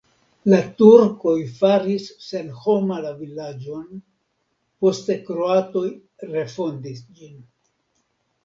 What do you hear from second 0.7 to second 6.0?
turkoj faris senhoma la vilaĝon, poste kroatoj